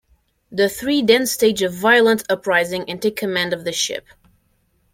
[0.51, 4.07] The three then stage a violent uprising and take command of the ship.